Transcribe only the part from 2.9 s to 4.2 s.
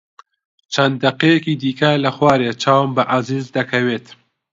بە عەزیز دەکەوێت.